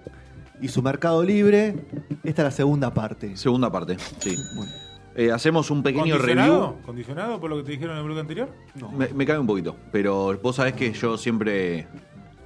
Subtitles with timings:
[0.60, 1.86] y su mercado libre.
[2.22, 3.36] Esta es la segunda parte.
[3.36, 4.36] Segunda parte, sí.
[4.54, 4.70] Bueno,
[5.16, 6.26] Eh, hacemos un pequeño review.
[6.36, 6.76] ¿Condicionado?
[6.84, 8.48] ¿Condicionado por lo que te dijeron en el bloque anterior?
[8.74, 8.90] no.
[8.92, 11.88] Me, me cae un poquito, pero vos sabés que yo siempre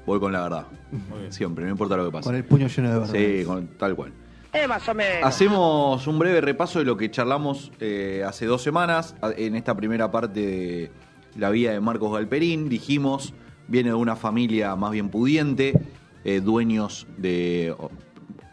[0.06, 0.66] voy con la verdad.
[1.10, 1.32] Muy bien.
[1.32, 2.24] Siempre, no importa lo que pase.
[2.24, 3.12] Con el puño lleno de verdad.
[3.12, 4.12] Sí, con- tal cual.
[4.54, 5.20] Eh.
[5.24, 10.12] Hacemos un breve repaso de lo que charlamos eh, hace dos semanas en esta primera
[10.12, 10.90] parte de
[11.36, 12.68] la vida de Marcos Galperín.
[12.68, 13.34] Dijimos,
[13.66, 15.80] viene de una familia más bien pudiente,
[16.24, 17.74] eh, dueños de...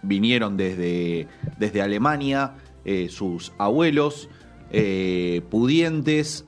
[0.01, 1.27] vinieron desde,
[1.59, 2.55] desde Alemania,
[3.09, 4.27] sus abuelos,
[5.51, 6.47] pudientes,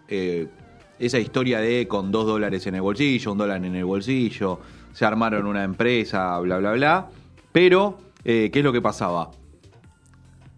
[0.97, 4.59] esa historia de con dos dólares en el bolsillo, un dólar en el bolsillo,
[4.93, 7.09] se armaron una empresa, bla, bla, bla.
[7.51, 9.29] Pero, ¿qué es lo que pasaba?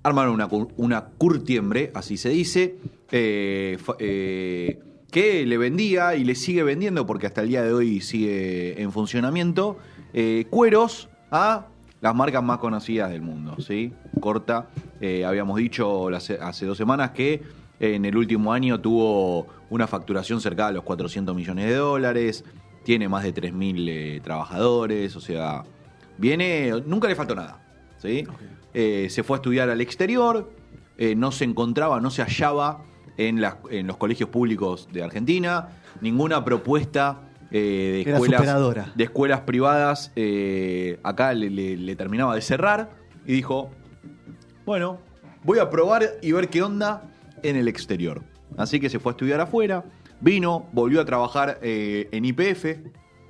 [0.06, 2.78] Armaron una, una curtiembre, así se dice,
[3.12, 4.80] eh, eh,
[5.12, 8.92] que le vendía y le sigue vendiendo, porque hasta el día de hoy sigue en
[8.92, 9.78] funcionamiento,
[10.14, 11.68] eh, cueros a
[12.02, 13.94] las marcas más conocidas del mundo, ¿sí?
[14.20, 14.70] Corta,
[15.26, 17.42] habíamos dicho hace dos semanas que
[17.80, 22.46] en el último año tuvo una facturación cercana a los 400 millones de dólares,
[22.84, 25.64] tiene más de 3.000 eh, trabajadores, o sea,
[26.18, 27.60] viene, nunca le faltó nada,
[27.98, 28.24] ¿sí?
[28.78, 30.52] Eh, se fue a estudiar al exterior,
[30.98, 32.84] eh, no se encontraba, no se hallaba
[33.18, 33.40] en,
[33.88, 35.70] los colegios públicos de Argentina,
[36.02, 37.22] ninguna propuesta
[37.52, 38.42] eh, de, escuelas,
[38.96, 40.12] de escuelas privadas
[41.04, 42.90] acá le, le- le terminaba de cerrar
[43.26, 43.72] y dijo,
[44.66, 45.00] bueno,
[45.44, 47.04] voy a probar y ver qué onda
[47.44, 48.24] en el exterior.
[48.58, 49.86] Así que se fue a estudiar afuera,
[50.20, 52.66] vino, volvió a trabajar eh, en IPF,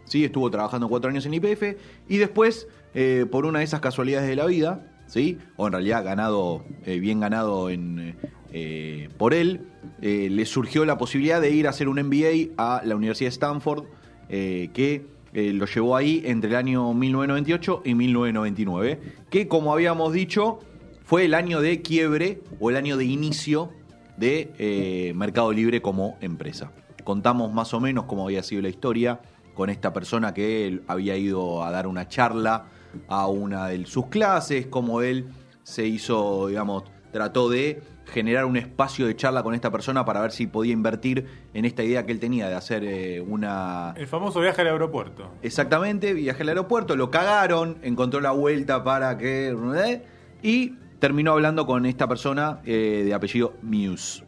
[0.05, 0.25] ¿sí?
[0.25, 1.63] estuvo trabajando cuatro años en IPF
[2.07, 5.37] y después, eh, por una de esas casualidades de la vida, ¿sí?
[5.57, 8.15] o en realidad ganado, eh, bien ganado en,
[8.51, 9.67] eh, por él,
[10.01, 13.33] eh, le surgió la posibilidad de ir a hacer un MBA a la Universidad de
[13.33, 13.85] Stanford,
[14.29, 15.05] eh, que
[15.35, 20.59] eh, lo llevó ahí entre el año 1998 y 1999, que como habíamos dicho,
[21.03, 23.69] fue el año de quiebre o el año de inicio
[24.15, 26.71] de eh, Mercado Libre como empresa.
[27.03, 29.19] Contamos más o menos cómo había sido la historia
[29.53, 32.67] con esta persona que él había ido a dar una charla
[33.07, 35.27] a una de sus clases, cómo él
[35.63, 40.31] se hizo, digamos, trató de generar un espacio de charla con esta persona para ver
[40.31, 44.39] si podía invertir en esta idea que él tenía de hacer eh, una, El famoso
[44.41, 45.31] viaje al aeropuerto.
[45.41, 49.55] Exactamente, viaje al aeropuerto, lo cagaron, encontró la vuelta para que...
[49.77, 50.03] ¿eh?
[50.43, 54.23] Y terminó hablando con esta persona eh, de apellido Muse.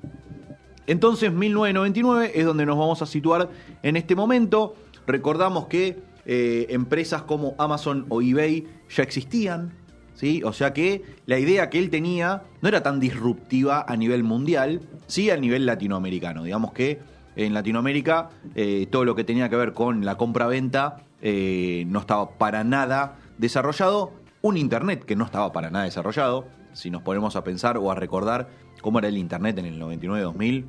[0.87, 3.49] Entonces, 1999 es donde nos vamos a situar
[3.83, 4.75] en este momento.
[5.05, 5.99] Recordamos que
[6.29, 9.71] eh, empresas como Amazon o eBay ya existían,
[10.13, 10.43] ¿sí?
[10.43, 14.81] O sea que la idea que él tenía no era tan disruptiva a nivel mundial,
[15.07, 16.43] sí a nivel latinoamericano.
[16.43, 16.99] Digamos que
[17.37, 22.31] en Latinoamérica eh, todo lo que tenía que ver con la compra-venta eh, no estaba
[22.31, 24.11] para nada desarrollado.
[24.41, 26.45] Un Internet que no estaba para nada desarrollado.
[26.73, 28.49] Si nos ponemos a pensar o a recordar
[28.81, 30.65] cómo era el Internet en el 99-2000,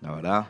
[0.00, 0.46] la verdad,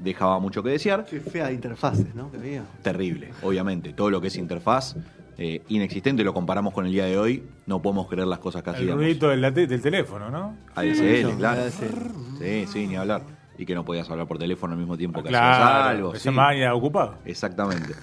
[0.00, 1.04] dejaba mucho que desear.
[1.04, 2.30] Qué fea interfaces, ¿no?
[2.30, 2.64] Que había.
[2.82, 3.92] Terrible, obviamente.
[3.92, 4.96] Todo lo que es interfaz,
[5.38, 7.42] eh, inexistente, lo comparamos con el día de hoy.
[7.66, 8.96] No podemos creer las cosas que El hacíamos.
[8.96, 10.56] ruidito del, del teléfono, ¿no?
[10.74, 11.62] ADSL, Sí, claro.
[11.62, 12.38] ADSL.
[12.38, 13.22] Sí, sí, ni hablar.
[13.58, 16.14] y que no podías hablar por teléfono al mismo tiempo que hacías Claro, algo.
[16.14, 16.36] esa sí.
[16.36, 17.18] maña ocupado.
[17.24, 17.94] Exactamente.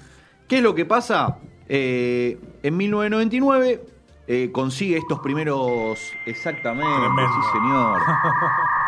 [0.48, 1.38] ¿Qué es lo que pasa?
[1.68, 3.86] Eh, en 1999
[4.28, 6.00] eh, consigue estos primeros.
[6.26, 7.32] Exactamente, Tremendo.
[7.34, 8.02] sí, señor.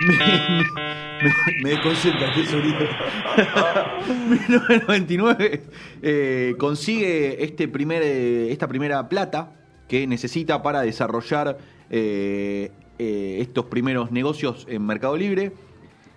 [0.00, 2.78] me, me- me desconcentra qué sonido.
[4.28, 5.62] 1999
[6.02, 9.52] eh, consigue este primer, eh, esta primera plata
[9.88, 11.58] que necesita para desarrollar
[11.90, 15.52] eh, eh, estos primeros negocios en Mercado Libre.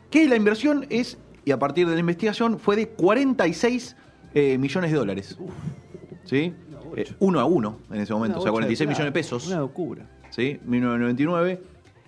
[0.09, 3.95] Que la inversión es, y a partir de la investigación, fue de 46
[4.33, 5.37] eh, millones de dólares.
[6.23, 6.53] ¿Sí?
[7.19, 9.47] Uno a uno en ese momento, o sea, 46 millones de pesos.
[9.47, 10.09] Una locura.
[10.29, 10.59] ¿sí?
[10.65, 11.61] 1999.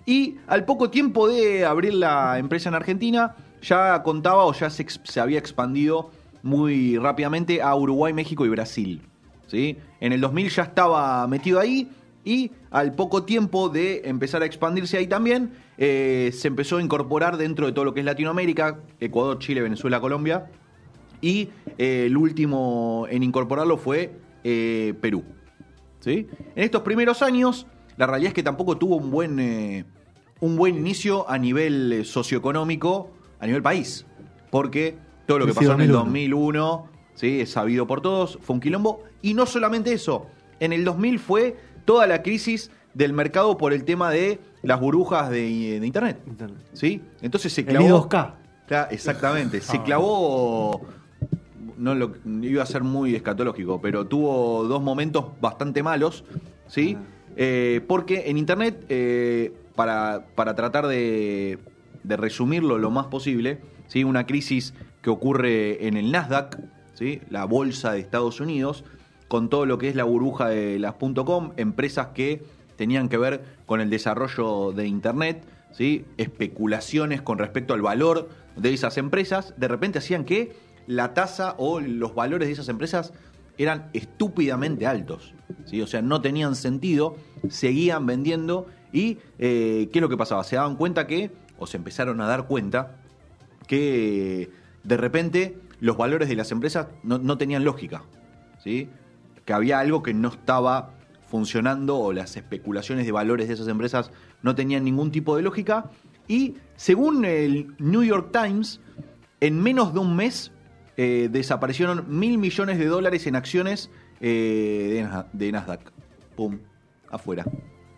[0.06, 4.86] Y al poco tiempo de abrir la empresa en Argentina, ya contaba o ya se,
[5.20, 6.10] había expandido
[6.42, 9.02] muy rápidamente a Uruguay, México y Brasil.
[9.46, 9.76] ¿sí?
[10.00, 11.88] En el 2000 ya estaba metido ahí
[12.24, 17.36] y al poco tiempo de empezar a expandirse ahí también, eh, se empezó a incorporar
[17.36, 20.46] dentro de todo lo que es Latinoamérica, Ecuador, Chile, Venezuela, Colombia.
[21.22, 21.48] Y
[21.78, 24.12] eh, el último en incorporarlo fue
[24.44, 25.24] eh, Perú.
[26.00, 26.28] ¿sí?
[26.54, 27.66] En estos primeros años,
[28.00, 29.84] la realidad es que tampoco tuvo un buen, eh,
[30.40, 34.06] un buen inicio a nivel eh, socioeconómico, a nivel país.
[34.48, 36.38] Porque todo lo que pasó en el 2001.
[36.38, 37.40] 2001, ¿sí?
[37.42, 39.02] es sabido por todos, fue un quilombo.
[39.20, 40.28] Y no solamente eso,
[40.60, 45.28] en el 2000 fue toda la crisis del mercado por el tema de las burbujas
[45.28, 46.22] de, de Internet.
[46.26, 46.58] Internet.
[46.72, 47.02] ¿sí?
[47.20, 48.08] Entonces se El clavó...
[48.08, 48.32] I2K.
[48.66, 49.60] Claro, exactamente.
[49.60, 49.84] Se Ah.
[49.84, 50.80] clavó.
[51.76, 56.24] No lo, iba a ser muy escatológico, pero tuvo dos momentos bastante malos,
[56.66, 56.96] ¿sí?
[56.98, 57.02] Ah.
[57.36, 61.58] Eh, porque en internet, eh, para, para tratar de,
[62.02, 64.04] de resumirlo lo más posible, ¿sí?
[64.04, 66.58] Una crisis que ocurre en el Nasdaq,
[66.94, 67.20] ¿sí?
[67.30, 68.84] La bolsa de Estados Unidos,
[69.28, 72.42] con todo lo que es la burbuja de las .com, empresas que
[72.76, 76.04] tenían que ver con el desarrollo de internet, ¿sí?
[76.16, 80.56] especulaciones con respecto al valor de esas empresas, de repente hacían que
[80.86, 83.12] la tasa o los valores de esas empresas
[83.62, 85.34] eran estúpidamente altos.
[85.66, 85.82] ¿sí?
[85.82, 87.16] O sea, no tenían sentido,
[87.48, 90.44] seguían vendiendo y eh, ¿qué es lo que pasaba?
[90.44, 92.96] Se daban cuenta que, o se empezaron a dar cuenta,
[93.66, 94.50] que
[94.82, 98.02] de repente los valores de las empresas no, no tenían lógica.
[98.62, 98.88] ¿sí?
[99.44, 100.94] Que había algo que no estaba
[101.28, 104.10] funcionando o las especulaciones de valores de esas empresas
[104.42, 105.90] no tenían ningún tipo de lógica.
[106.26, 108.80] Y según el New York Times,
[109.40, 110.50] en menos de un mes
[110.96, 113.90] eh, desaparecieron mil millones de dólares en acciones
[114.20, 115.80] eh, de, Nas- de Nasdaq.
[116.36, 116.58] Pum,
[117.10, 117.44] afuera.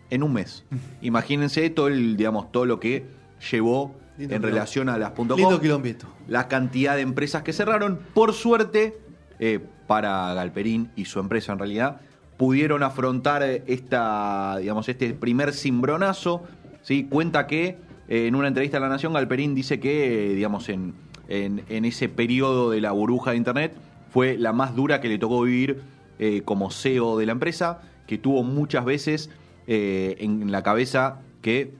[0.09, 0.63] En un mes.
[1.01, 3.05] Imagínense todo el, digamos, todo lo que
[3.51, 4.47] llevó Lindo en quilombo.
[4.47, 5.59] relación a las .com Lindo
[6.27, 7.99] la cantidad de empresas que cerraron.
[8.13, 8.97] Por suerte,
[9.39, 11.99] eh, para Galperín y su empresa en realidad,
[12.37, 16.43] pudieron afrontar esta, digamos, este primer cimbronazo.
[16.83, 17.05] ¿sí?
[17.09, 20.93] Cuenta que eh, en una entrevista a La Nación, Galperín dice que, eh, digamos, en,
[21.27, 23.75] en- ese periodo de la burbuja de Internet
[24.09, 25.81] fue la más dura que le tocó vivir
[26.19, 29.29] eh, como CEO de la empresa, que tuvo muchas veces
[29.67, 31.73] eh, en la cabeza que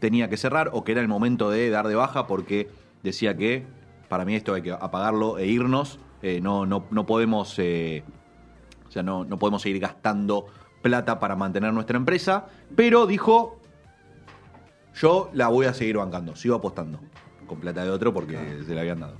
[0.00, 2.68] tenía que cerrar o que era el momento de dar de baja porque
[3.02, 3.64] decía que
[4.08, 5.98] para mí esto hay que apagarlo e irnos.
[6.22, 10.46] Eh, no, no, no podemos, o sea, no, no podemos seguir gastando
[10.82, 12.46] plata para mantener nuestra empresa.
[12.74, 13.60] Pero dijo,
[14.94, 17.00] yo la voy a seguir bancando, sigo apostando
[17.50, 19.16] con plata de otro porque se la habían dado.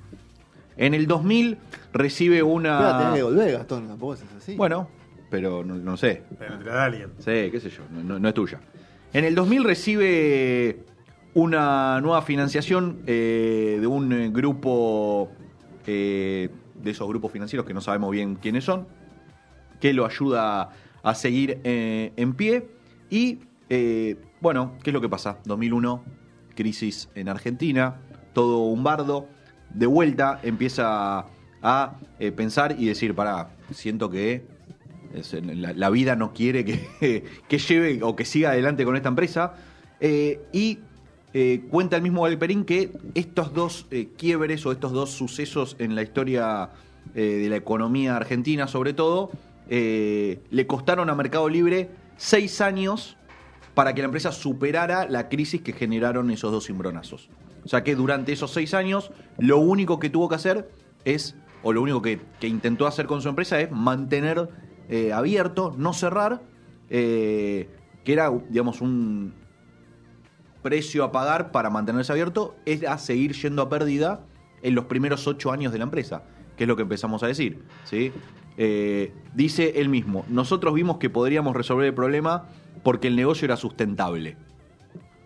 [0.77, 1.59] En el 2000
[1.93, 2.97] recibe Pero una...
[2.99, 4.55] tenés que volver, Gastón, tampoco es así.
[4.55, 4.89] Bueno,
[5.29, 7.11] pero no, no sé, Pero te la da alguien.
[7.19, 8.61] Sí, qué sé yo, no, no- no es tuya.
[9.13, 10.85] En el 2000 recibe
[11.35, 15.31] una nueva financiación eh, de un eh, grupo,
[15.87, 18.87] eh, de esos grupos financieros que no sabemos bien quiénes son,
[19.81, 20.71] que lo ayuda
[21.03, 22.69] a seguir eh, en pie.
[23.11, 25.39] Y, eh, bueno, ¿qué es lo que pasa?
[25.45, 26.05] 2001,
[26.55, 27.97] crisis en Argentina,
[28.33, 29.29] todo un bardo.
[29.73, 31.27] De vuelta empieza
[31.63, 34.43] a eh, pensar y decir, pará, siento que
[35.15, 39.55] es- la, vida no quiere que, que lleve o que siga adelante con esta empresa.
[40.01, 40.79] Eh, y
[41.35, 45.95] eh, cuenta el mismo Galperín que estos dos eh, quiebres o estos dos sucesos en
[45.95, 46.71] la historia
[47.15, 49.31] eh, de la economía argentina, sobre todo,
[49.69, 53.17] eh, le costaron a Mercado Libre seis años
[53.75, 57.29] para que la empresa superara la crisis que generaron esos dos cimbronazos.
[57.65, 60.71] O sea que durante esos seis años, lo único que tuvo que hacer
[61.05, 64.49] es, o lo único que, intentó hacer con su empresa es mantener
[64.89, 66.43] eh, abierto, no cerrar,
[66.89, 67.69] eh,
[68.05, 69.35] que era, digamos, un
[70.63, 74.25] precio a pagar para mantenerse abierto, era seguir yendo a pérdida
[74.63, 76.23] en los primeros ocho años de la empresa,
[76.57, 77.63] que es lo que empezamos a decir.
[77.85, 78.13] ¿sí?
[78.57, 82.49] Eh, dice él mismo, nosotros vimos que podríamos resolver el problema
[82.83, 84.37] porque el negocio era sustentable.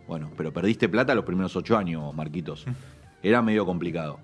[0.06, 2.66] Bueno, pero perdiste plata los primeros ocho años, Marquitos.
[3.22, 4.18] Era medio complicado.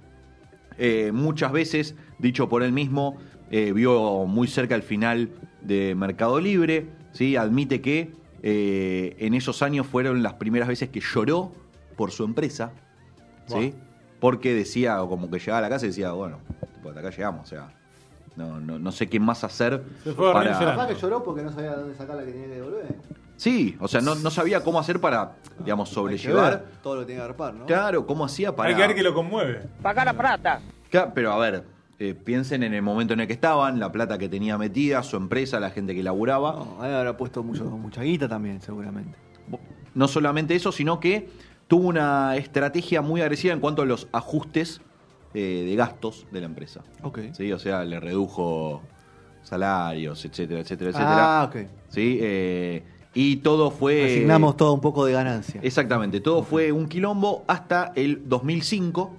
[0.78, 3.18] Eh, muchas veces, dicho por él mismo,
[3.50, 7.36] eh, vio muy cerca el final de Mercado Libre, ¿sí?
[7.36, 11.52] admite que eh, en esos años fueron las primeras veces que lloró
[11.96, 12.72] por su empresa,
[13.46, 13.74] ¿sí?
[14.20, 16.38] porque decía, como que llegaba a la casa y decía, bueno,
[16.74, 17.74] tipo, hasta acá llegamos, o sea,
[18.36, 20.86] no, no, no sé qué más hacer Se fue para...
[20.86, 22.96] que lloró porque no sabía dónde sacar la que tenía que devolver.
[23.40, 26.50] Sí, o sea, no, no sabía cómo hacer para, digamos, Hay que sobrellevar.
[26.58, 27.64] ver todo lo que tiene que arpar, ¿no?
[27.64, 28.68] Claro, cómo hacía para...
[28.68, 29.62] Hay que ver que lo conmueve.
[29.80, 30.60] Pagar la plata.
[30.90, 31.64] Claro, pero a ver,
[31.98, 35.16] eh, piensen en el momento en el que estaban, la plata que tenía metida, su
[35.16, 36.52] empresa, la gente que laburaba.
[36.52, 39.16] No, ahí habrá puesto mucho, mucha guita también, seguramente.
[39.94, 41.30] No solamente eso, sino que
[41.66, 44.82] tuvo una estrategia muy agresiva en cuanto a los ajustes
[45.32, 46.82] eh, de gastos de la empresa.
[47.02, 47.20] Ok.
[47.32, 47.50] ¿Sí?
[47.54, 48.82] O sea, le redujo
[49.42, 51.40] salarios, etcétera, etcétera, etcétera.
[51.40, 51.56] Ah, ok.
[51.88, 52.18] ¿Sí?
[52.20, 54.04] Eh, y todo fue...
[54.04, 55.60] Asignamos todo un poco de ganancia.
[55.62, 59.16] Exactamente, todo fue un quilombo hasta el 2005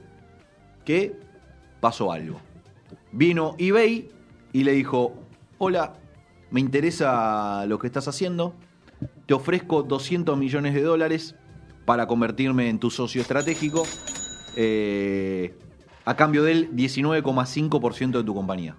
[0.85, 1.15] que
[1.79, 2.39] pasó algo.
[3.11, 4.09] Vino eBay
[4.53, 5.13] y le dijo,
[5.57, 5.93] hola,
[6.49, 8.53] me interesa lo que estás haciendo,
[9.25, 11.35] te ofrezco 200 millones de dólares
[11.85, 13.83] para convertirme en tu socio estratégico
[14.55, 15.57] eh,
[16.05, 18.75] a cambio del 19,5% de tu compañía.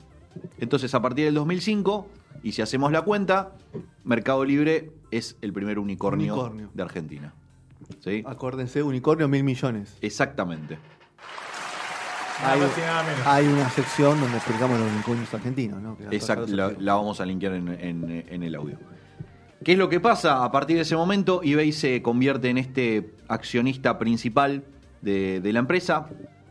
[0.59, 2.07] Entonces, a partir del 2005,
[2.42, 3.52] y si hacemos la cuenta,
[4.04, 6.71] Mercado Libre es el primer unicornio, Unicornio.
[6.75, 7.33] de Argentina.
[8.00, 8.23] ¿Sí?
[8.26, 9.97] Acuérdense, unicornio mil millones.
[10.00, 10.78] Exactamente.
[13.25, 15.97] Hay, una sección donde explicamos los unicornios argentinos, ¿no?
[15.97, 18.78] Que Exacto, la, vamos a linkear en, en- en el audio.
[19.64, 20.42] ¿Qué es lo que pasa?
[20.45, 24.64] A partir de ese momento, eBay se convierte en este accionista principal
[25.02, 26.09] de, de la empresa,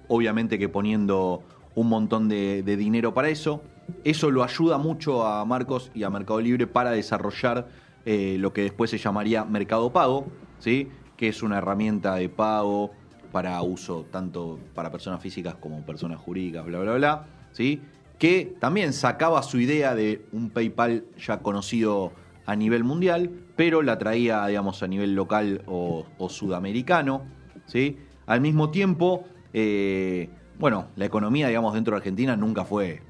[0.08, 1.44] obviamente que poniendo
[1.76, 3.62] un montón de, de dinero para eso.
[4.06, 7.68] Eso lo ayuda mucho a Marcos y a Mercado Libre para desarrollar
[8.06, 10.28] eh, lo que después se llamaría Mercado Pago,
[10.60, 10.90] ¿sí?
[11.18, 12.92] que es una herramienta de pago
[13.32, 17.82] para uso tanto para personas físicas como personas jurídicas, bla, bla, bla, ¿sí?
[18.18, 22.12] que también sacaba su idea de un PayPal ya conocido
[22.46, 27.26] a nivel mundial, pero la traía, digamos, a nivel local o, sudamericano,
[27.66, 27.98] ¿sí?
[28.26, 30.30] Al mismo tiempo, eh,
[30.60, 33.02] bueno, la economía, digamos, dentro de Argentina nunca fue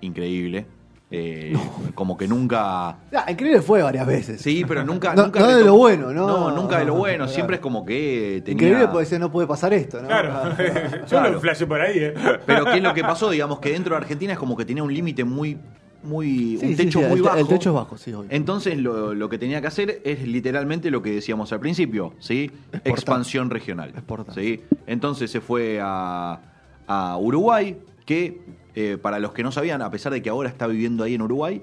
[0.00, 0.66] increíble.
[1.10, 1.52] Eh,
[1.94, 2.88] Como que nunca...
[2.90, 4.40] Ah, increíble fue varias veces.
[4.40, 5.14] Sí, pero nunca...
[5.14, 6.26] No- nunca no de lo bueno, ¿no?
[6.26, 7.16] No, nunca de lo No, bueno.
[7.24, 7.32] claro.
[7.32, 8.52] Siempre es como que tenía...
[8.68, 10.06] Increíble puede ser, no puede pasar esto, ¿no?
[10.08, 10.32] Claro.
[11.00, 11.32] Yo Claro.
[11.32, 12.14] lo flashé por ahí, ¿eh?
[12.46, 13.30] Pero ¿qué es lo que pasó?
[13.30, 15.58] Digamos que dentro de Argentina es como que tenía un límite muy...
[16.04, 17.38] muy Sí, un techo sí, muy el, bajo.
[17.38, 18.28] El techo es bajo, sí, obvio.
[18.30, 22.50] Entonces lo, lo que tenía que hacer es literalmente lo que decíamos al principio, ¿sí?
[22.84, 23.90] Expansión regional.
[23.90, 24.34] Exportar.
[24.34, 24.62] ¿sí?
[24.86, 26.38] Entonces se fue a,
[26.86, 27.76] a Uruguay,
[28.06, 31.14] que eh, para los que no sabían, a pesar de que ahora está viviendo ahí
[31.14, 31.62] en Uruguay,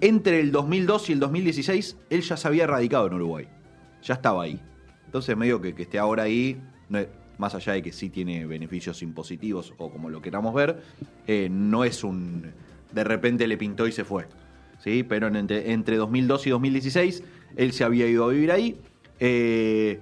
[0.00, 3.46] entre el 2002 y el 2016 él ya se había radicado en Uruguay.
[4.02, 4.60] Ya estaba ahí.
[5.04, 6.60] Entonces medio que, que esté ahora ahí,
[7.38, 10.80] más allá de que sí tiene beneficios impositivos o como lo queramos ver,
[11.26, 12.52] eh, no es un...
[12.92, 14.26] De repente le pintó y se fue.
[14.78, 15.02] ¿sí?
[15.02, 17.24] Pero en- entre, entre 2002 y 2016
[17.56, 18.78] él se había ido a vivir ahí.
[19.20, 20.00] eh,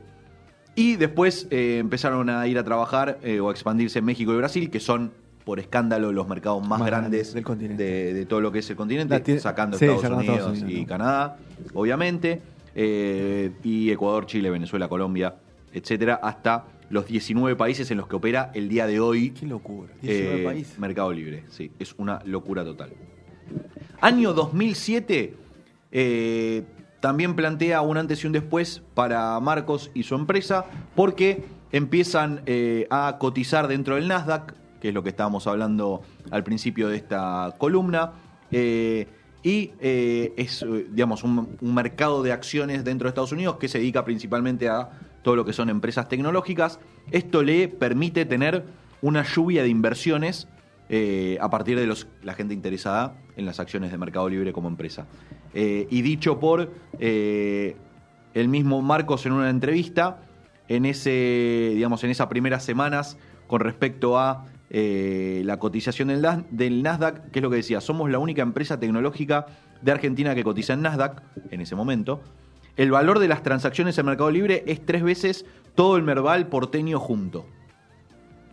[0.77, 4.81] y después empezaron a ir a trabajar o a expandirse en México y Brasil, que
[4.81, 5.13] son,
[5.45, 7.45] por escándalo, los mercados más, Más grandes del
[7.77, 10.87] de, de todo lo que es el continente, sacando sí, Estados, Unidos y ¿no?
[10.87, 11.37] Canadá,
[11.75, 12.41] obviamente,
[12.75, 15.35] eh, y Ecuador, Chile, Venezuela, Colombia,
[15.73, 19.93] etcétera, hasta los 19 países en los que opera el día de hoy Qué locura.
[20.01, 20.79] 19 eh, países.
[20.79, 22.93] Mercado Libre, sí, es una locura total.
[24.01, 25.37] Año 2007,
[25.93, 26.63] eh,
[27.01, 32.87] también plantea un antes y un después para Marcos y su empresa, porque empiezan eh,
[32.91, 37.55] a cotizar dentro del Nasdaq, que es lo que estábamos hablando al principio de esta
[37.57, 38.13] columna,
[38.51, 39.09] eh,
[39.43, 43.79] y eh, es, eh, digamos, un, mercado de acciones dentro de Estados Unidos que se
[43.79, 44.91] dedica principalmente a
[45.23, 46.81] todo lo que son empresas tecnológicas.
[47.11, 48.67] Esto le permite tener
[49.01, 50.49] una lluvia de inversiones
[51.41, 55.07] a partir de los, la gente interesada en las acciones de Mercado Libre como empresa.
[55.55, 60.21] Y dicho por el mismo Marcos en una entrevista,
[60.69, 66.83] en, ese, digamos, en esas primeras semanas con respecto a eh, la cotización del, del
[66.83, 69.47] Nasdaq, que es lo que decía, somos la única empresa tecnológica
[69.83, 72.23] de Argentina que cotiza en Nasdaq en ese momento.
[72.77, 76.99] El valor de las transacciones en Mercado Libre es tres veces todo el Merval porteño
[76.99, 77.47] junto.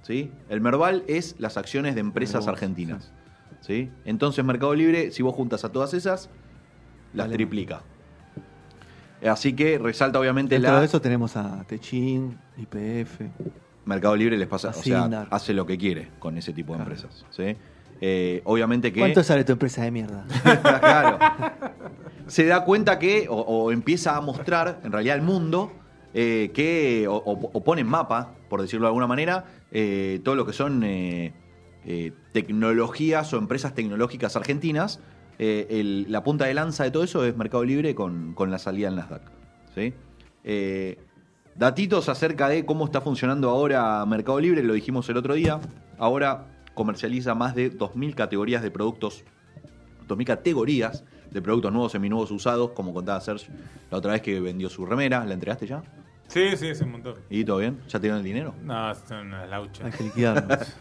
[0.04, 0.32] ¿Sí?
[0.50, 3.12] El Merval es las acciones de empresas argentinas.
[3.62, 3.90] ¿Sí?
[4.06, 6.30] Entonces Mercado Libre, si vos juntas a todas esas,
[7.14, 7.82] las triplica.
[9.24, 10.80] Así que resalta obviamente Dentro la...
[10.80, 13.22] de eso tenemos a Techin, IPF.
[13.86, 16.80] Mercado Libre les pasa, A o sea, hace lo que quiere con ese tipo de
[16.84, 16.92] Claro.
[16.94, 17.26] empresas.
[17.32, 17.56] ¿sí?
[18.02, 19.00] Eh, obviamente que.
[19.00, 20.26] ¿Cuánto sale tu empresa de mierda?
[20.80, 21.20] claro.
[22.28, 25.72] Se da cuenta que, o, o empieza a mostrar, en realidad, al mundo,
[26.14, 30.46] eh, que o, o- pone en mapa, por decirlo de alguna manera, eh, todo lo
[30.46, 30.84] que son
[32.34, 35.00] tecnologías o empresas tecnológicas argentinas.
[35.40, 38.60] Eh, el- la punta de lanza de todo eso es Mercado Libre con, con la
[38.60, 39.22] salida al Nasdaq.
[39.74, 39.94] ¿sí?
[41.66, 45.60] Datitos acerca de cómo está funcionando ahora Mercado Libre, lo dijimos el otro día.
[46.00, 49.24] Ahora comercializa más de 2.000 categorías de productos
[50.08, 53.52] 2.000 categorías de productos nuevos, seminuevos, usados, como contaba Serge
[53.92, 55.24] la otra vez que vendió su remera.
[55.24, 55.84] ¿La entregaste ya?
[56.30, 57.14] Sí, sí, es un montón.
[57.30, 57.78] ¿Y todo bien?
[57.88, 58.56] ¿Ya te dieron el dinero?
[58.64, 59.86] No, son unas lauchas.
[59.86, 60.76] Hay que liquidarnos.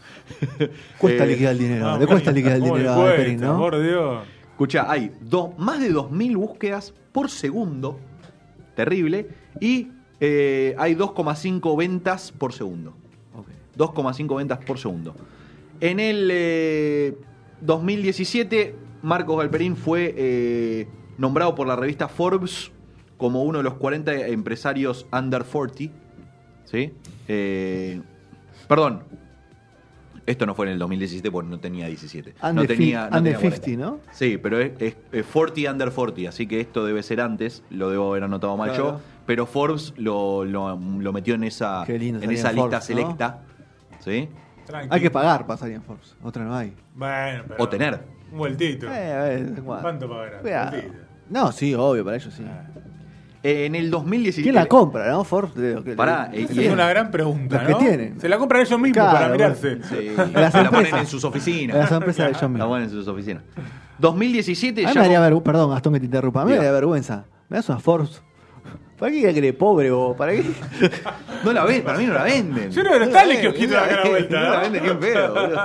[0.97, 1.85] cuesta Eh, liquidar el dinero.
[1.91, 3.11] No, le cuesta ¿cómo liquidar el dinero a cuesta?
[3.11, 3.57] Alperín, ¿no?
[3.59, 4.23] Por Dios.
[4.49, 7.99] Escucha, hay do- más de 2.000 búsquedas por segundo.
[8.75, 9.27] Terrible.
[9.59, 9.89] Y
[10.21, 12.93] eh, hay 2,5 ventas por segundo.
[13.35, 13.47] Ok.
[13.77, 15.13] 2,5 ventas por segundo.
[15.81, 17.17] En el eh,
[17.61, 20.87] 2017, Marcos Galperín fue eh,
[21.17, 22.71] nombrado por la revista Forbes
[23.17, 25.93] como uno de los 40 empresarios under 40.
[26.65, 26.91] ¿Sí?
[27.27, 28.01] Eh,
[28.67, 29.03] perdón.
[30.27, 32.35] Esto no fue en el 2017 porque no tenía 17.
[32.43, 33.65] no Under, tenía, fi- no under tenía 40.
[33.65, 33.99] 50, ¿no?
[34.11, 37.89] Sí, pero es, es- es 40 under 40, así que esto debe ser antes, lo
[37.89, 38.99] debo haber anotado mal Claro.
[38.99, 39.01] yo,
[39.31, 43.01] pero Forbes lo, lo- lo metió en esa, Qué lindo en esa lista Forbes, ¿no?
[43.01, 43.39] selecta.
[43.99, 44.27] ¿Sí?
[44.65, 44.93] Tranquilo.
[44.93, 46.17] Hay que pagar para salir en Forbes.
[46.21, 46.73] Otra no hay.
[46.93, 47.63] Bueno, pero.
[47.63, 48.01] O tener.
[48.29, 48.87] Un vueltito.
[48.91, 49.53] Eh.
[49.63, 50.09] ¿Cuánto.
[50.09, 50.93] Vueltito.
[51.29, 52.43] No, sí, obvio, para ellos sí.
[52.45, 52.65] Ah.
[53.41, 54.43] Eh, en el 2017.
[54.43, 55.23] ¿Quién la compra, no?
[55.23, 55.55] Forbes.
[55.55, 57.55] de Pará, de- eh, es una gran pregunta.
[57.55, 57.77] Los que ¿no?
[57.77, 58.19] tienen.
[58.19, 59.43] Se la compran ellos mismos Claro, para bueno.
[59.45, 59.79] mirarse.
[59.83, 61.77] Sí, Las la ponen en sus oficinas.
[61.77, 62.67] Las empresas de ellos La mismos.
[62.67, 63.43] ponen en sus oficinas.
[63.99, 64.99] 2017 A mí ya.
[64.99, 67.23] me daría vergüenza, perdón Gastón que te interrumpa, a mí me daría vergüenza.
[67.49, 68.21] ¿Me das una Forbes?
[69.01, 70.15] ¿Para qué crees pobre vos?
[70.15, 70.43] ¿Para qué?
[71.43, 72.69] No la ven, para mí no la venden.
[72.69, 74.39] Yo no, no está el kiosquito de acá a la vuelta.
[74.39, 75.61] No la venden ni en pedo, boludo.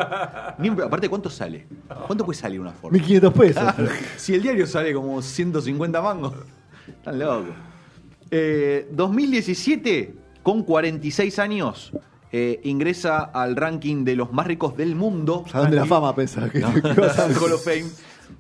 [0.57, 0.87] Ni en pedo.
[0.87, 1.67] Aparte, ¿cuánto sale?
[2.07, 2.95] ¿Cuánto puede salir una Ford?
[2.95, 3.75] 1500 pesos.
[4.17, 6.33] si el diario sale como 150 mangos.
[6.89, 7.55] Están locos.
[8.31, 11.93] Eh, 2017, con 46 años,
[12.33, 15.45] eh, ingresa al ranking de los más ricos del mundo.
[15.47, 17.85] Salón de la fama pensaba que, que Hall of Fame.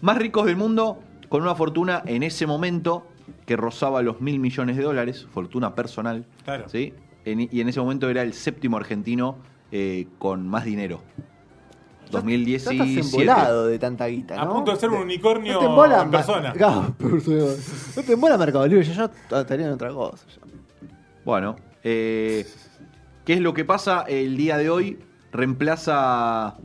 [0.01, 3.09] Más ricos del mundo, con una fortuna en ese momento
[3.47, 6.27] que rozaba los mil millones de dólares, fortuna personal.
[6.45, 6.69] Claro.
[6.69, 6.93] ¿sí?
[7.25, 9.39] En- y en ese momento era el séptimo argentino
[9.73, 11.01] eh, con más dinero.
[12.07, 12.75] Ya 2017.
[13.01, 14.43] estás embolado de tanta guita, ¿no?
[14.43, 16.53] A punto de ser un unicornio no te embola, en persona.
[17.97, 20.25] No te embola Mercado Libre, yo ya estaría en otra cosa.
[21.25, 22.47] Bueno, eh,
[23.25, 24.99] ¿qué es lo que pasa el día de hoy?
[25.33, 26.57] Reemplaza.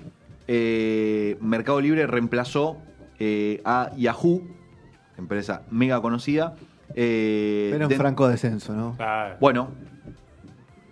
[0.48, 2.78] eh, Mercado Libre reemplazó
[3.20, 4.44] eh, a Yahoo,
[5.18, 6.56] empresa mega conocida.
[6.96, 8.96] Eh, Pero en de- franco descenso, ¿no?
[8.98, 9.38] Claro.
[9.40, 9.70] Bueno,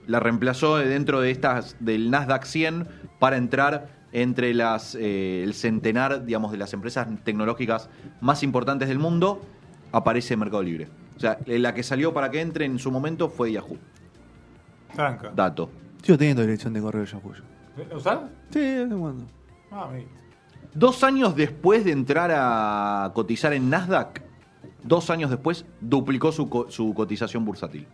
[0.08, 2.88] la reemplazó dentro de estas del Nasdaq 100
[3.20, 7.90] para entrar entre las eh, el centenar, digamos, de las empresas tecnológicas
[8.22, 9.42] más importantes del mundo.
[9.92, 10.88] Aparece Mercado Libre.
[11.16, 13.78] O sea, la que salió para que entre en su momento fue Yahoo.
[14.96, 15.32] Tranca.
[15.36, 15.70] Dato.
[16.02, 17.34] Sigo teniendo dirección de correo Yahoo.
[17.34, 17.84] yo.
[17.90, 18.20] ¿Lo usás?
[18.52, 19.26] Sí, de cuando.
[19.72, 19.90] Ah.
[20.74, 24.22] Dos años después de entrar a cotizar en Nasdaq,
[24.84, 27.86] dos años después duplicó su, co- su cotización bursátil.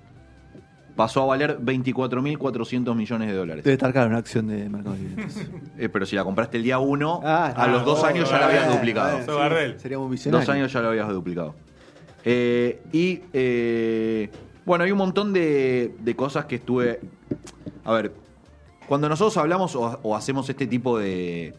[0.95, 3.63] Pasó a valer 24.400 millones de dólares.
[3.65, 4.95] Debe estar cara una acción de Mercado.
[5.77, 8.39] Eh, pero si la compraste el día 1, Ah, a los dos oh, años ya
[8.39, 9.19] la habías duplicado.
[9.77, 10.45] Sería un visionario.
[10.45, 11.53] Dos años ya lo habías duplicado.
[12.23, 14.29] Eh, y eh,
[14.65, 17.01] bueno, hay un montón de, de cosas que estuve.
[17.83, 18.13] A ver,
[18.87, 21.53] cuando nosotros hablamos o, o hacemos este tipo de,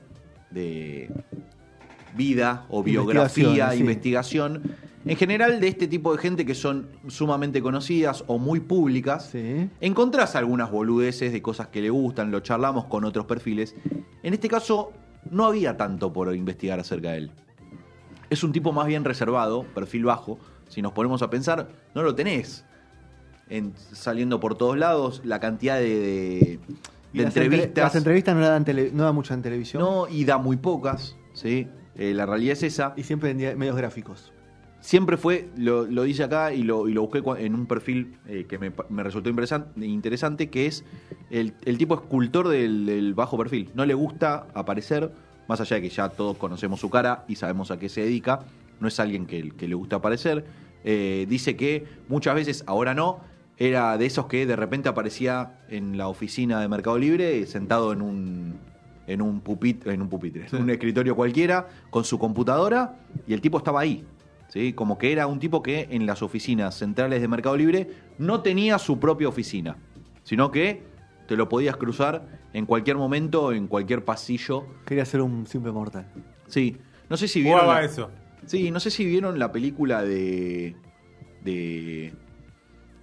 [0.51, 1.11] de
[2.17, 3.81] vida o biografía, Investigaciones, sí.
[3.81, 4.62] investigación,
[5.07, 9.69] en general de este tipo de gente que son sumamente conocidas o muy públicas, Sí.
[9.81, 13.75] encontrás algunas boludeces de cosas que le gustan, lo charlamos con otros perfiles.
[14.23, 14.92] En este caso,
[15.31, 17.31] no había tanto por investigar acerca de él.
[18.31, 20.38] Es un tipo más bien reservado, perfil bajo.
[20.69, 22.64] Si nos ponemos a pensar, no lo tenés.
[23.49, 26.61] En- saliendo por todos lados, la cantidad de, de-
[27.12, 27.85] Y de las entre- entrevistas.
[27.85, 29.81] las entrevistas no, dan tele- no dan mucho en televisión.
[29.83, 31.16] no, y da muy pocas.
[31.33, 31.69] ¿sí?
[31.95, 32.92] Eh, la realidad es esa.
[32.97, 34.33] Y siempre en di- medios gráficos.
[34.87, 38.46] Siempre fue, lo, lo dice acá y lo, y lo busqué en un perfil eh,
[38.49, 40.85] que me, resultó interesan- interesante, que es
[41.29, 43.68] el, el tipo escultor del, del bajo perfil.
[43.75, 45.11] No le gusta aparecer,
[45.49, 48.44] más allá de que ya todos conocemos su cara y sabemos a qué se dedica,
[48.79, 50.44] no es alguien que, que le gusta aparecer.
[50.85, 53.18] Eh, dice que muchas veces, ahora no,
[53.59, 58.03] era de esos que de repente aparecía en la oficina de Mercado Libre sentado en
[58.03, 58.55] un,
[59.09, 59.42] en un
[59.85, 64.05] en un pupitre, en un escritorio cualquiera, con su computadora, y el tipo estaba ahí.
[64.49, 64.73] ¿Sí?
[64.73, 68.79] Como que era un tipo que en las oficinas centrales de Mercado Libre no tenía
[68.79, 69.77] su propia oficina,
[70.23, 70.83] sino que
[71.27, 74.67] te lo podías cruzar en cualquier momento, en cualquier pasillo.
[74.87, 76.07] Quería ser un simple mortal.
[76.49, 76.77] Sí,
[77.11, 77.67] no sé si vieron.
[77.67, 78.11] La- eso.
[78.47, 80.77] Sí, no sé si vieron la película de.
[81.43, 82.13] de.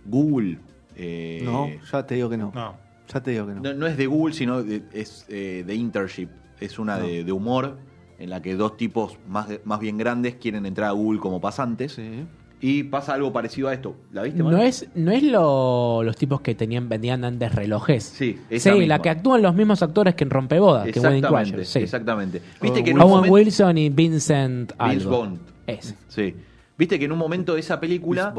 [0.05, 0.59] Google,
[0.95, 2.51] Eh, No, ya te digo que no.
[2.53, 2.77] No.
[3.11, 3.61] Ya te digo que no.
[3.61, 6.29] no, no es de Google, sino de- es eh, de Internship.
[6.59, 7.77] Es una de, de humor
[8.19, 11.93] en la que dos tipos más, más bien grandes quieren entrar a Google como pasantes.
[11.93, 12.25] Sí.
[12.65, 13.93] Y pasa algo parecido a esto.
[14.13, 18.05] ¿La viste, No es, no es lo- los tipos que tenían vendían antes relojes.
[18.05, 18.95] Sí, esa Sí, misma.
[18.95, 21.69] la que actúan los mismos actores que en Rompebodas, que Wedding Exactamente, Crashers.
[21.69, 21.79] Sí.
[21.79, 22.41] exactamente.
[22.61, 25.27] Viste que en un Owen momento- Wilson y Vincent Vince algo.
[25.67, 25.95] Ese.
[26.07, 26.35] Sí.
[26.77, 28.33] Viste que en un momento de esa película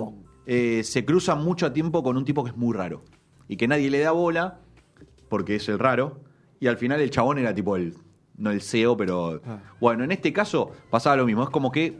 [0.46, 3.02] eh, se cruza mucho tiempo con un tipo que es muy raro.
[3.46, 4.58] Y que nadie le da bola
[5.28, 6.20] porque es el raro.
[6.60, 7.92] Y al final el chabón era tipo el.
[8.36, 9.40] No el CEO, pero.
[9.46, 9.58] Ah.
[9.80, 11.42] Bueno, en este caso pasaba lo mismo.
[11.42, 11.96] Es como que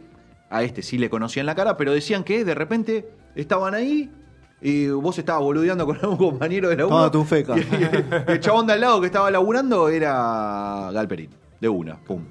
[0.50, 4.10] a este sí le conocían la cara, pero decían que de repente estaban ahí.
[4.60, 7.54] Y vos estabas boludeando con algún compañero de la Toma tu feca.
[7.56, 11.30] Y, y el chabón de al lado que estaba laburando era Galperín.
[11.60, 12.24] De una, pum.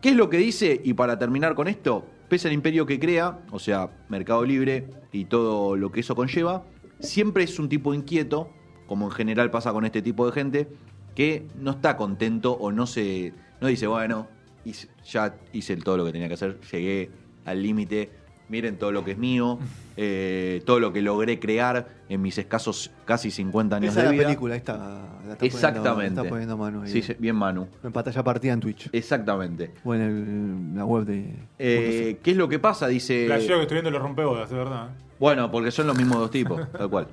[0.00, 0.80] ¿Qué es lo que dice?
[0.84, 5.24] Y para terminar con esto, pese al imperio que crea, o sea, Mercado Libre y
[5.24, 6.64] todo lo que eso conlleva,
[7.00, 8.50] siempre es un tipo inquieto,
[8.86, 10.68] como en general pasa con este tipo de gente,
[11.16, 13.32] que no está contento o no se.
[13.60, 14.28] no dice, bueno,
[14.64, 17.10] hice- ya hice todo lo que tenía que hacer, llegué
[17.44, 18.10] al límite,
[18.48, 19.58] miren todo lo que es mío,
[19.96, 24.08] eh, todo lo que logré crear en mis escasos casi 50 años Esa es de
[24.10, 24.24] la vida.
[24.26, 24.76] película, ahí está.
[24.76, 26.14] la está poniendo- Exactamente.
[26.14, 26.88] la está poniendo Manu ahí.
[26.90, 27.66] Sí, sí, bien Manu.
[27.82, 28.88] En pantalla partida en Twitch.
[28.92, 29.72] Exactamente.
[29.84, 31.34] O en el- la web de.
[31.58, 32.86] Eh, ¿Qué es lo que pasa?
[32.88, 33.26] Dice.
[33.26, 34.90] Flasheo que estoy viendo los rompebodas, de verdad.
[34.90, 35.02] ¿eh?
[35.18, 37.08] Bueno, porque son los mismos dos tipos, tal cual.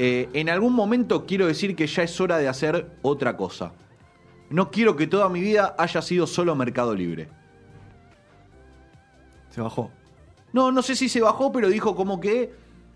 [0.00, 3.72] Eh, en algún momento quiero decir que ya es hora de hacer otra cosa.
[4.48, 7.28] No quiero que toda mi vida haya sido solo Mercado Libre.
[9.50, 9.90] Se bajó.
[10.52, 12.52] No, no sé si se bajó, pero dijo como que...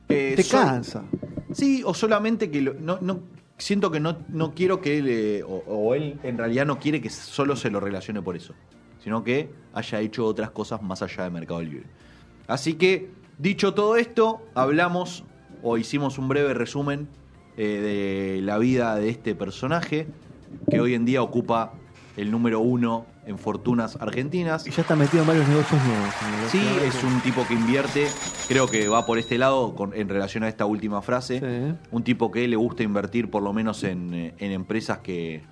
[0.08, 1.04] eh, Te cansa.
[1.52, 2.62] Sí, o solamente que...
[2.62, 3.20] lo- no, no,
[3.58, 5.06] siento que no, no quiero que él...
[5.08, 8.54] eh, o, o él en realidad no quiere que solo se lo relacione por eso.
[9.02, 11.84] Sino que haya hecho otras cosas más allá de Mercado Libre.
[12.46, 15.24] Así que, dicho todo esto, hablamos
[15.62, 17.08] o hicimos un breve resumen
[17.56, 20.06] eh, de la vida de este personaje
[20.70, 21.72] que hoy en día ocupa
[22.16, 24.66] el número uno en fortunas argentinas.
[24.66, 26.10] Y ya está metido en varios negocios nuevos.
[26.50, 28.06] Sí, es un tipo que invierte,
[28.48, 31.38] creo que va por este lado con- en relación a esta última frase.
[31.38, 31.78] Sí.
[31.92, 35.42] Un tipo que le gusta invertir por lo menos en, eh, en empresas que,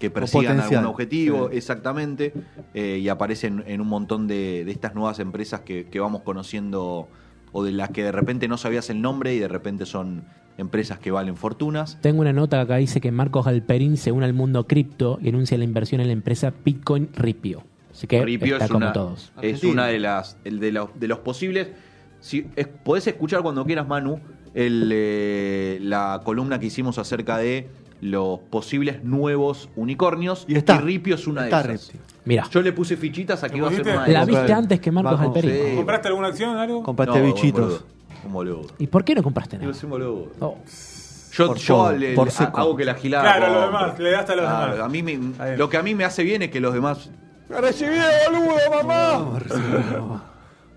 [0.00, 1.56] que persigan algún objetivo, Sí.
[1.58, 2.32] exactamente,
[2.74, 7.08] eh, y aparecen en un montón de, de estas nuevas empresas que, que vamos conociendo
[7.52, 10.24] o de las que de repente no sabías el nombre y de repente son
[10.58, 11.98] empresas que valen fortunas.
[12.00, 15.28] Tengo una nota que acá dice que Marcos Galperín se une al mundo cripto y
[15.30, 17.62] anuncia la inversión en la empresa Bitcoin Ripio.
[17.92, 19.32] Así que Ripio está es como una, todos.
[19.42, 19.72] es Argentina.
[19.72, 21.68] una de las el de los, de los posibles.
[22.20, 24.20] Si, es- podés escuchar cuando quieras, Manu,
[24.54, 27.68] el, eh, la columna que hicimos acerca de
[28.00, 30.44] los posibles nuevos unicornios.
[30.48, 30.80] Y está.
[30.80, 31.92] Ripio es una Está de esas.
[31.92, 32.00] Ripio.
[32.24, 33.96] Mira, Yo le puse fichitas a que ¿Le iba a ser pusiste?
[33.96, 35.72] una de la viste antes que Marcos sí.
[35.76, 36.82] ¿Compraste alguna acción, algo?
[36.82, 37.60] Comprate No, bichitos.
[37.60, 37.82] boludo,
[38.26, 38.66] Un boludo.
[38.78, 39.72] ¿Y por qué no compraste nada?
[39.72, 40.26] soy un boludo.
[40.40, 40.56] Oh.
[41.32, 42.58] Yo, Por yo todo, le- por le- seco.
[42.60, 43.22] hago que la gilada.
[43.22, 43.78] Claro, a los compre.
[43.80, 44.80] demás, le das a los demás.
[44.80, 45.58] a mí me- Está bien.
[45.58, 47.08] lo que a mí me hace bien es que los demás.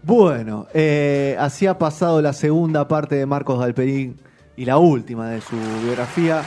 [0.03, 4.19] Bueno, eh, así ha pasado la segunda parte de Marcos Galperín
[4.57, 6.41] y la última de su biografía.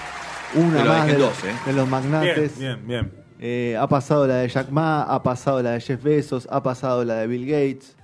[0.55, 1.53] Una Te lo más dejé de, en dos, ¿eh?
[1.67, 2.59] de los Bien, magnates.
[2.59, 3.13] bien, bien.
[3.39, 7.05] Eh, ha pasado la de Jack Ma, ha pasado la de Jeff Bezos, ha pasado
[7.05, 7.95] la de Bill Gates.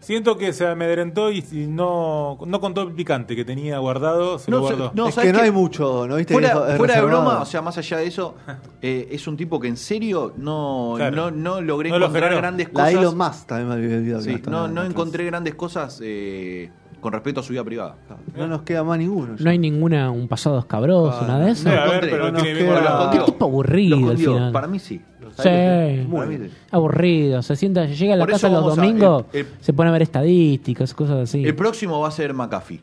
[0.00, 4.48] Siento que se amedrentó y, y no, no contó el picante que tenía guardado, se
[4.50, 4.92] No lo guardó.
[4.94, 6.32] no, es ¿sabes que no hay mucho, ¿no viste?
[6.32, 8.36] Fuera, que es- es fuera de broma, o sea, más allá de eso,
[8.80, 11.16] eh, es un tipo que en serio no, Claro.
[11.16, 12.92] no, no logré No encontrar grandes la cosas.
[12.92, 14.22] Elon Musk también me había olvidado.
[14.22, 17.96] Sí, no, no encontré grandes cosas eh, con respecto a su vida privada.
[18.36, 19.36] No nos queda más ninguno.
[19.36, 19.44] ya.
[19.44, 21.68] No hay ninguna, un pasado escabroso, Ah, nada de eso.
[22.00, 23.10] Pero No tiene queda-.
[23.12, 24.52] Qué tipo aburrido al final.
[24.52, 25.00] Para mí sí.
[25.36, 26.50] Sí, sí.
[26.70, 27.42] aburrido.
[27.42, 29.92] Se sienta, llega a la Por casa los a- domingos, el- el- se pone a
[29.92, 31.44] ver estadísticas, cosas así.
[31.44, 32.80] El próximo va a ser McAfee.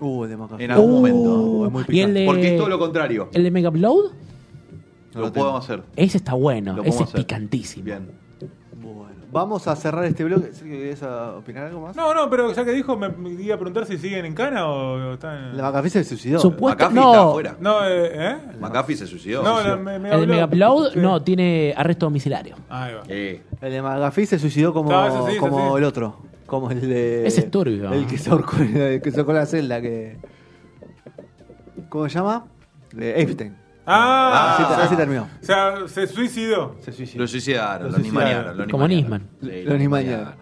[0.00, 0.64] Uh, el de McAfee.
[0.66, 1.66] En algún Uh, momento.
[1.66, 2.20] es muy y el picante.
[2.20, 3.30] de, Porque es todo lo contrario.
[3.32, 4.10] el de Mega Upload,
[5.14, 5.82] No lo podemos hacer.
[5.96, 7.20] ese está bueno, Lo ese es hacer.
[7.22, 7.84] picantísimo.
[7.86, 8.10] Bien.
[8.94, 10.50] Bueno, vamos a cerrar este bloque.
[10.52, 11.96] ¿Sí que ¿Querés ah, opinar algo más?
[11.96, 14.66] No, no, pero ya que dijo, me, me iba a preguntar si siguen en cana
[14.68, 15.56] o, o están en...
[15.56, 16.38] La McAfee se suicidó.
[16.38, 17.12] Supuesto- McAfee no.
[17.12, 17.56] está afuera.
[17.60, 18.36] No, eh, ¿eh?
[18.60, 19.42] McAfee se suicidó.
[19.42, 19.84] No, Se la, suicidó.
[19.84, 20.34] me, me El de habló.
[20.34, 20.98] Mega Upload, Sí.
[21.00, 22.56] no, tiene arresto domiciliario.
[22.68, 23.02] Ahí va.
[23.08, 25.78] Eh, El de McAfee se suicidó como, No, ese sí, ese como sí.
[25.78, 26.16] el otro.
[26.46, 27.26] Como el de.
[27.26, 27.92] Ese es turbio.
[27.92, 29.80] El que se ahorcó, el que se ahorcó en la celda.
[29.80, 30.16] Que...
[31.88, 32.44] ¿Cómo se llama?
[32.92, 33.56] De Epstein.
[33.86, 34.82] Ah, así, Ah.
[34.84, 35.22] así terminó.
[35.40, 36.76] o sea, se suicidó.
[36.80, 37.22] Se suicidó.
[37.22, 38.58] lo suicidaron, Lo lo suicidaron.
[38.58, 38.88] lo Como.
[38.88, 39.28] Nisman.
[39.40, 40.34] Sí, Lo nimanearon.